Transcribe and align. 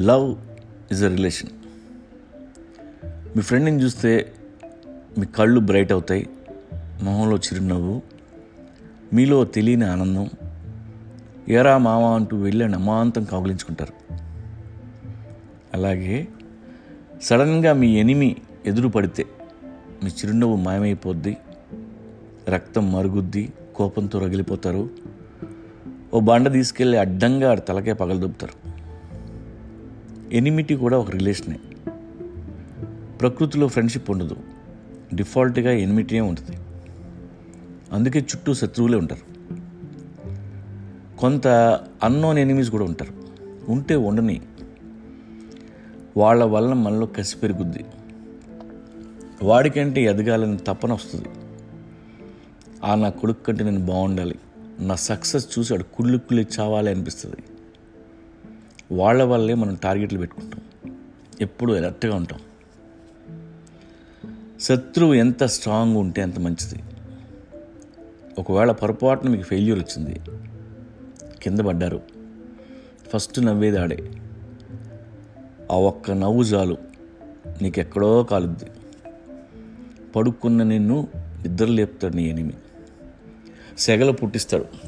Love 0.00 0.36
is 0.92 1.02
a 1.02 1.08
relation. 1.08 1.48
మీ 3.36 3.42
ఫ్రెండ్ని 3.42 3.82
చూస్తే 3.82 4.32
మీ 5.18 5.26
కళ్ళు 5.26 5.60
బ్రైట్ 5.60 5.92
అవుతాయి 5.92 6.28
మొహంలో 7.02 7.36
చిరునవ్వు 7.36 8.02
మీలో 9.12 9.44
తెలియని 9.44 9.84
ఆనందం 9.84 10.30
ఎరా 11.48 11.78
మామ 11.78 12.04
అంటూ 12.04 12.36
వెళ్ళి 12.36 12.64
అమాంతం 12.64 13.24
కౌగిలించుకుంటారు. 13.24 13.92
అలాగే 15.74 16.28
సడన్గా 17.22 17.72
మీ 17.72 17.96
ఎనిమి 17.96 18.36
ఎదురు 18.66 18.88
పడితే 18.88 19.26
మీ 20.04 20.10
చిరునవ్వు 20.10 20.56
మాయమైపోద్ది 20.56 21.36
రక్తం 22.48 22.92
మరుగుద్ది 22.92 23.52
కోపంతో 23.76 24.18
రగిలిపోతారు 24.18 24.90
ఓ 26.14 26.20
బండ 26.20 26.52
తీసుకెళ్ళి 26.52 26.98
అడ్డంగా 26.98 27.50
ఆడ 27.50 27.58
తలకే 27.58 27.92
పగలదొబ్బుతారు. 27.92 28.67
ఎనిమిటీ 30.32 30.76
కూడా 30.76 30.98
ఒక 30.98 31.10
రిలేషనే. 31.10 31.58
ప్రకృతిలో 33.20 33.68
ఫ్రెండ్షిప్ 33.68 34.10
ఉండదు. 34.10 34.36
డిఫాల్ట్గా 35.14 35.72
ఎనిమిటీనే 35.72 36.20
ఉంటుంది. 36.20 36.56
అందుకే 37.92 38.18
చుట్టూ 38.18 38.54
శత్రువులే 38.54 38.98
ఉంటారు. 38.98 39.38
కొంత 41.18 41.48
అన్నోన్ 42.02 42.38
ఎనిమీస్ 42.38 42.70
కూడా 42.70 42.84
ఉంటారు. 42.84 43.14
ఉంటే 43.68 43.94
ఉండని 43.94 44.40
వాళ్ళ 46.16 46.44
వలన 46.44 46.72
మనలో 46.72 47.06
కసి 47.06 47.36
పెరుగుద్ది. 47.36 47.84
వాడికంటే 49.42 50.02
ఎదగాలని 50.02 50.56
తపన 50.56 50.92
వస్తుంది. 50.92 51.28
ఆ 52.84 52.94
నా 52.94 53.08
కొడుకు 53.08 53.42
కంటే 53.42 53.64
నేను 53.64 53.80
బాగుండాలి. 53.80 54.34
నా 54.80 54.94
సక్సెస్ 54.94 55.58
చూసి 55.58 55.72
వాడు 55.72 55.82
కుళ్ళు 55.82 56.18
కుళ్ళి 56.18 56.46
చావాలి 56.60 56.90
అనిపిస్తుంది. 56.90 57.36
వాళ్ళ 58.92 59.22
వల్లే 59.22 59.54
మనం 59.54 59.74
టార్గెట్లు 59.74 60.18
పెట్టుకుంటాం. 60.18 60.60
ఎప్పుడు 61.40 61.72
అలర్ట్గా 61.72 62.16
ఉంటాం. 62.16 62.40
శత్రువు 64.60 65.14
ఎంత 65.14 65.44
స్ట్రాంగ్ 65.44 65.96
ఉంటే 65.96 66.22
అంత 66.22 66.38
మంచిది. 66.38 66.82
ఒకవేళ 68.38 68.72
పొరపాటున 68.72 69.28
మీకు 69.28 69.42
ఫెయిల్యూర్ 69.42 69.80
వచ్చింది 69.80 70.20
కింద 71.42 71.58
పడ్డారు 71.58 72.02
ఫస్ట్ 73.10 73.40
నవ్వేది 73.40 73.78
ఆడే. 73.78 74.10
ఆ 75.72 75.74
ఒక్క 75.74 76.10
నవ్వు 76.10 76.42
చాలు 76.42 76.76
నీకెక్కడో 77.62 78.22
కాలుద్ది. 78.22 78.64
పడుకున్న 80.16 80.62
నిన్ను 80.62 81.08
నిద్ర 81.16 81.64
లేపుతాడు 81.64 82.16
నీ 82.16 82.28
ఎనిమి. 82.28 82.52
సెగలు 83.78 84.12
పుట్టిస్తాడు. 84.12 84.87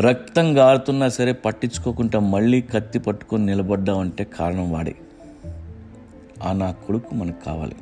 రక్తం 0.00 0.58
గారుతున్నా 0.58 1.08
సరే 1.08 1.32
పట్టించుకోకుండా 1.32 2.20
మళ్ళీ 2.20 2.60
కత్తి 2.60 2.98
పట్టుకొని 2.98 3.46
నిలబడ్డామంటే 3.46 4.24
కారణం 4.24 4.72
వాడే. 4.72 4.94
ఆ 6.42 6.52
నా 6.52 6.72
కొడుకు 6.72 7.14
మనకు 7.14 7.44
కావాలి. 7.44 7.76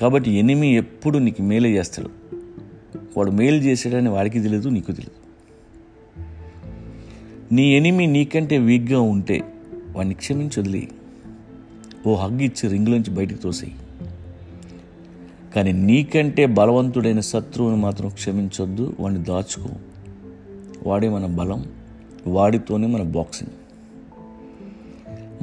కాబట్టి 0.00 0.30
ఎనిమి 0.30 0.74
ఎప్పుడు 0.74 1.18
నీకు 1.18 1.42
మేలు 1.42 1.68
చేస్తాడు. 1.68 2.10
వాడు 3.16 3.30
మేలు 3.30 3.56
చేసాడని 3.56 4.08
వాడికి 4.08 4.40
తెలియదు 4.40 4.68
నీకు 4.68 4.92
తెలియదు 4.92 5.18
నీ 7.54 7.76
ఎనిమి 7.76 8.06
నీకంటే 8.06 8.58
వీక్గా 8.58 9.00
ఉంటే 9.00 9.42
వాడిని 9.96 10.14
క్షమించి 10.14 10.60
వదిలి 10.60 10.88
ఓ 12.06 12.14
హగ్ 12.14 12.40
ఇచ్చి 12.40 12.68
రింగ్లోంచి 12.68 13.10
బయటికి 13.10 13.40
తోసేయి. 13.40 13.76
కానీ 15.58 15.72
నీకంటే 15.72 16.46
బలవంతుడైన 16.46 17.20
శత్రువుని 17.20 17.76
మాత్రం 17.76 18.08
క్షమించొద్దు 18.08 18.96
వాడిని 19.00 19.24
దాచుకో. 19.24 19.68
వాడే 20.86 21.08
మన 21.08 21.26
బలం 21.26 21.64
వాడితోనే 22.26 22.86
మన 22.86 23.02
బాక్సింగ్ 23.02 23.50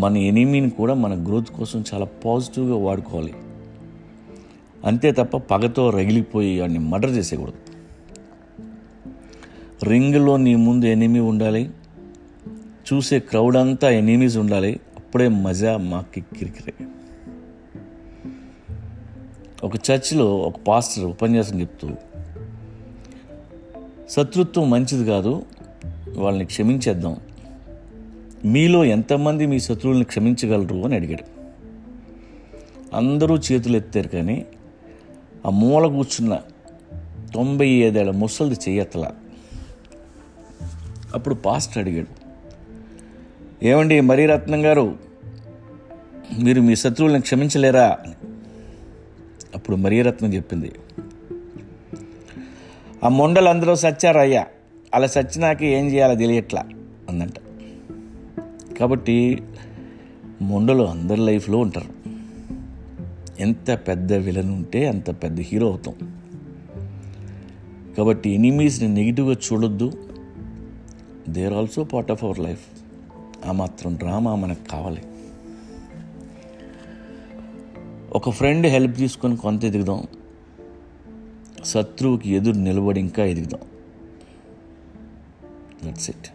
మన 0.00 0.16
ఎనిమీని 0.16 0.70
కూడా 0.70 0.94
మన 0.94 1.26
గ్రోత్ 1.26 1.48
కోసం 1.48 1.84
చాలా 1.94 2.04
పాజిటివ్గా 2.04 2.76
వాడుకోవాలి. 2.76 3.34
అంతే 4.84 5.12
తప్ప 5.12 5.36
పగతో 5.36 5.90
రగిలిపోయి 5.90 6.60
వాడిని 6.60 6.78
మర్డర్ 6.78 7.10
చేసేయకూడదు. 7.10 7.54
రింగ్లో 9.84 10.36
నీ 10.36 10.54
ముందు 10.54 10.86
ఎనిమి 10.86 11.20
ఉండాలి. 11.20 11.70
చూసే 12.92 13.18
క్రౌడ్ 13.18 13.56
అంతా 13.56 13.90
ఎనిమీస్ 13.90 14.36
ఉండాలి. 14.36 14.80
అప్పుడే 14.96 15.28
మజా 15.28 15.76
మాకి 15.76 16.20
కిరికిరే. 16.20 16.86
ఒక 19.64 19.72
చర్చిలో 19.76 20.38
ఒక 20.38 20.54
పాస్టర్ 20.68 21.04
ఉపన్యాసం 21.04 21.60
చెప్తూ 21.60 21.88
శత్రుత్వం 24.10 24.70
మంచిది 24.70 25.04
కాదు 25.04 25.46
వాళ్ళని 26.16 26.44
క్షమించేద్దాం. 26.44 27.16
మీలో 28.44 28.84
ఎంతమంది 28.84 29.46
మీ 29.46 29.60
శత్రువుల్ని 29.60 30.04
క్షమించగలరు? 30.04 30.76
అని 30.84 30.94
అడిగాడు. 30.94 31.24
అందరూ 32.96 33.36
చేతులు 33.36 33.76
ఎత్తారు 33.76 34.08
కానీ 34.08 34.46
ఆ 35.46 35.50
మూల 35.50 35.86
కూర్చున్న 35.86 36.40
తొంభై 37.34 37.68
ఐదేళ్ళ 37.68 38.10
ముసలిది 38.10 38.56
చెయ్యత్తల 38.68 39.10
అప్పుడు 41.14 41.34
పాస్టర్ 41.34 41.78
అడిగాడు 41.78 42.24
ఏమండి 43.64 44.00
మరీ 44.00 44.26
రత్నం 44.26 44.64
గారు 44.64 44.96
మీరు 46.42 46.60
మీ 46.60 46.76
శత్రువులను 46.76 47.20
క్షమించలేరా? 47.20 47.98
అప్పుడు 49.54 49.76
మరియరత్నం 49.76 50.34
చెప్పింది. 50.34 50.72
ఆ 53.04 53.08
మొండలు 53.08 53.48
అందరూ 53.48 53.74
సచ్చారయ్యా. 53.74 54.46
అలా 54.94 55.06
సచ్చినాక 55.06 55.62
ఏం 55.62 55.88
చేయాలో 55.88 56.14
తెలియట్లా 56.14 56.64
అందంట 57.08 57.34
కాబట్టి 58.80 59.42
మొండలు 60.42 60.82
అందరి 60.82 61.20
లైఫ్లో 61.20 61.58
ఉంటారు. 61.58 62.14
ఎంత 63.40 63.70
పెద్ద 63.70 64.12
విలన్ 64.12 64.50
ఉంటే 64.50 64.86
అంత 64.86 65.10
పెద్ద 65.10 65.40
హీరో 65.40 65.68
అవుతాం. 65.68 65.94
కాబట్టి 67.98 68.30
ఎనిమీస్ని 68.30 68.88
నెగిటివ్గా 68.88 69.32
చూడొద్దు. 69.32 69.92
There 71.28 71.52
also 71.52 71.84
part 71.84 72.10
of 72.10 72.24
our 72.24 72.38
life 72.38 72.66
ఆ 73.46 73.52
మాత్రం 73.52 73.94
డ్రామా 73.94 74.34
మనకు 74.34 74.68
కావాలి. 74.70 75.02
ఒక 78.14 78.30
ఫ్రెండ్ 78.30 78.66
హెల్ప్ 78.66 78.96
తీసుకొని 78.96 79.36
కొంత 79.36 79.64
ఎదుగుదాం. 79.64 80.02
శత్రువుకి 81.64 82.30
ఎదురు 82.30 82.56
నిలబడి 82.56 83.00
ఇంకా 83.00 83.24
ఎదుగుదాం. 83.24 83.60
That's 85.84 86.10
it 86.10 86.33